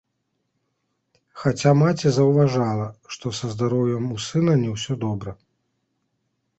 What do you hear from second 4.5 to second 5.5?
не ўсё добра.